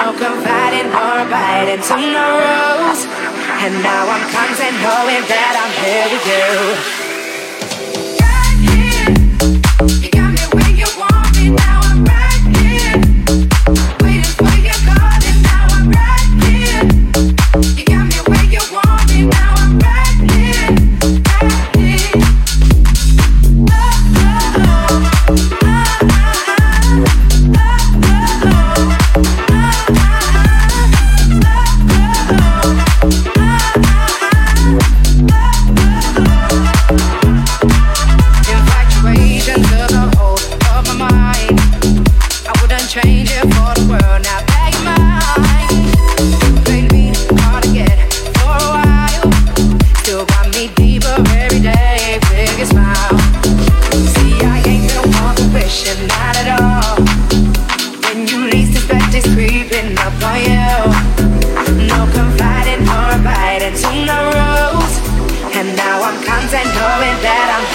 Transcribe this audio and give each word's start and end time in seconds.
no 0.00 0.12
confiding 0.12 0.86
or 0.86 1.28
biting 1.28 1.82
tomorrows. 1.82 3.00
And 3.64 3.74
now 3.84 4.08
I'm 4.08 4.24
content 4.32 4.76
knowing 4.80 5.22
that 5.28 5.54
I'm 5.60 5.72
here 5.84 6.06
with 6.08 7.04
you. 7.04 7.09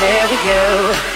there 0.05 0.27
we 0.29 0.38
go. 0.45 1.14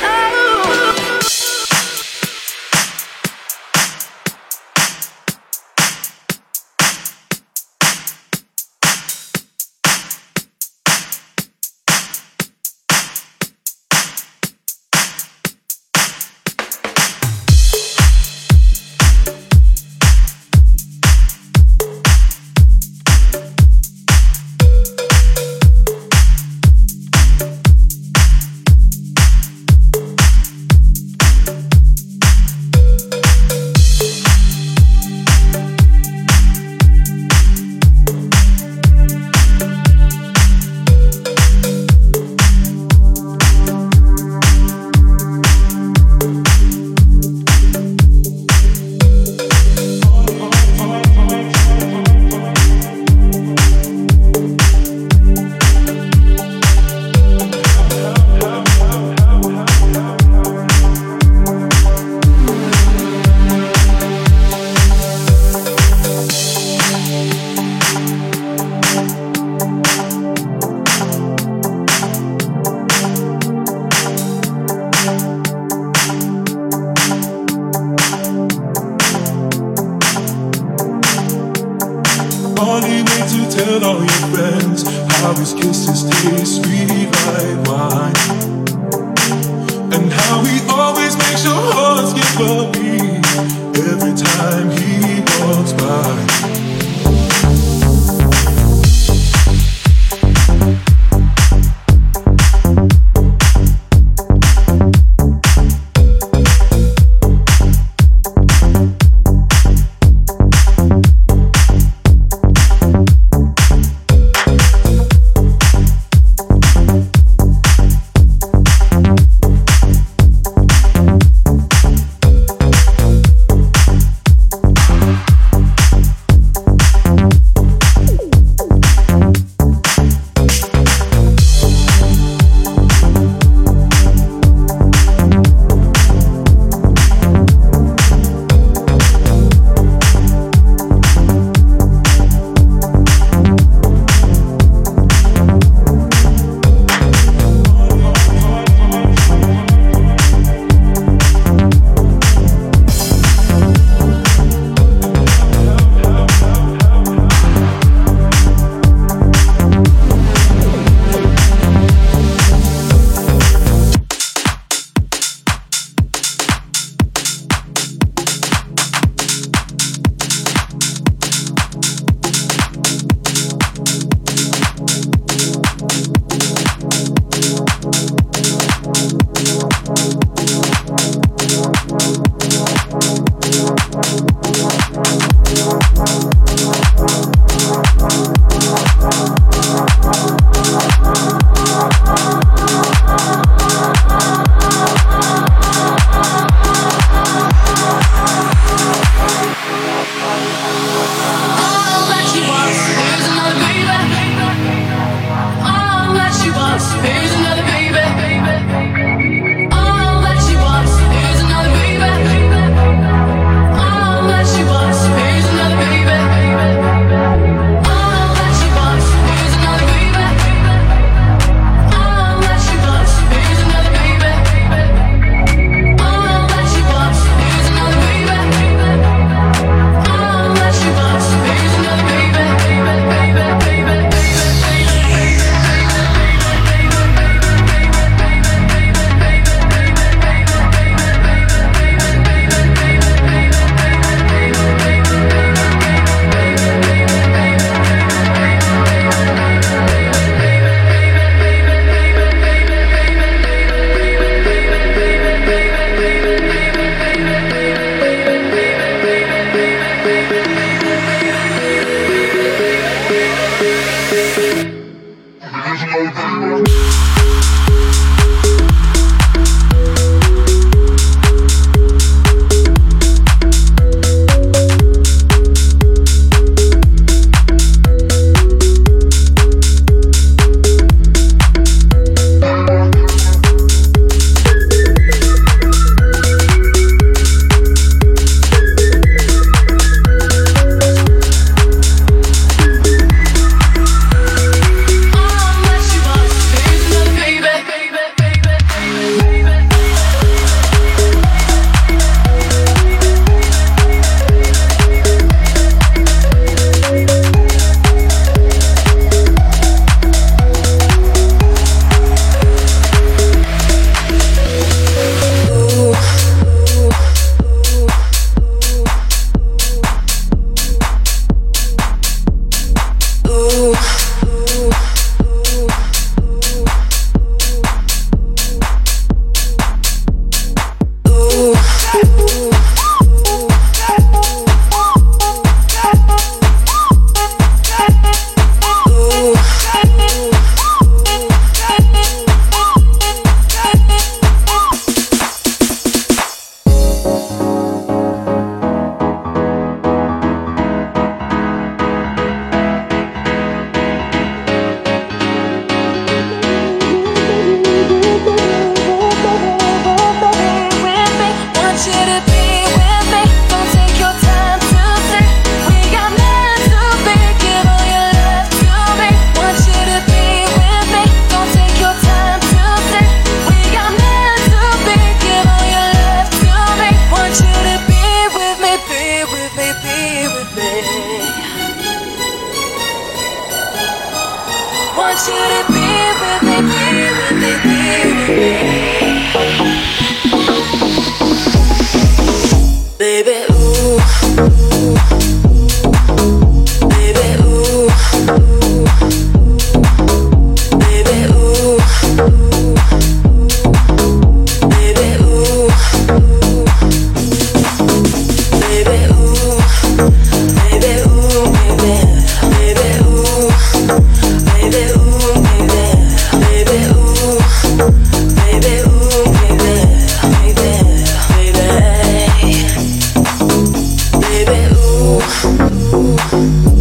Ooh. 425.42 426.78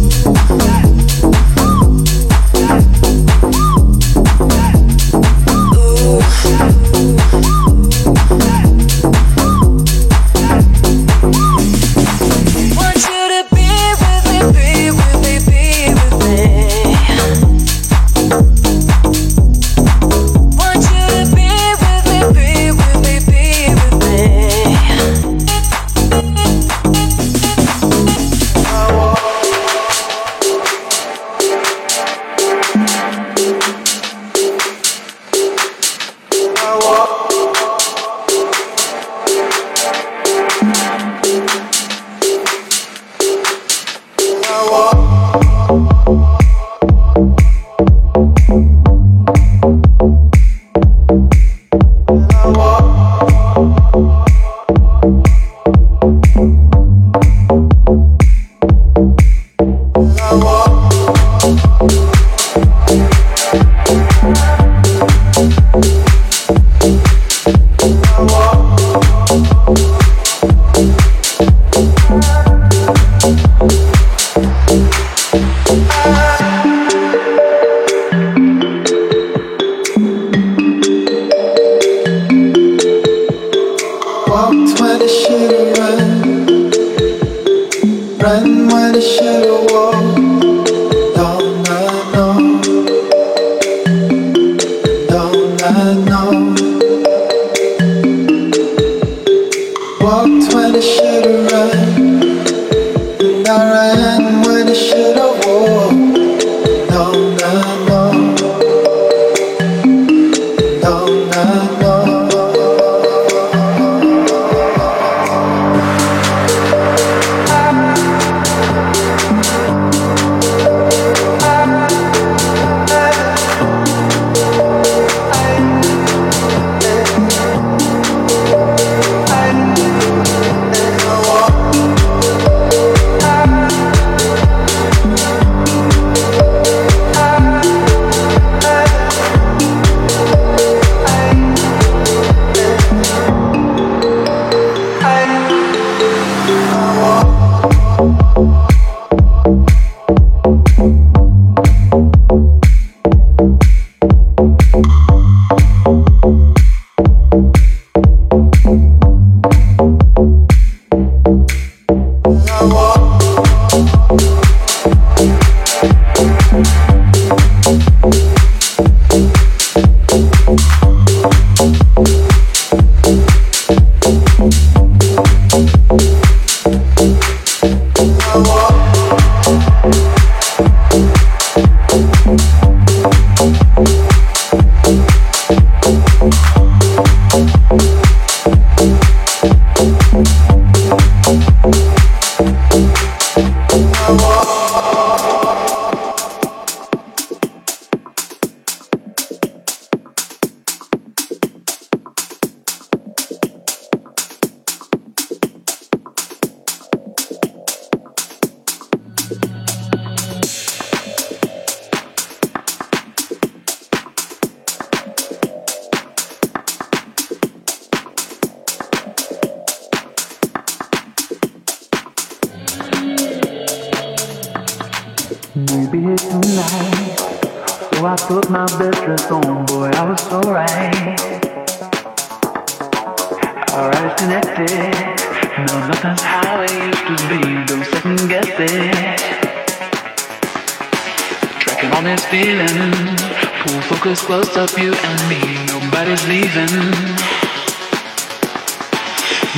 you 244.83 244.93
and 244.93 245.19
me, 245.29 245.41
nobody's 245.67 246.25
leaving. 246.27 246.71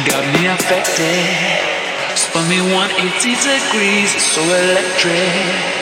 Got 0.10 0.24
me 0.34 0.48
affected, 0.48 2.18
spun 2.18 2.50
me 2.50 2.60
180 2.62 3.36
degrees, 3.46 4.10
so 4.10 4.42
electric. 4.42 5.81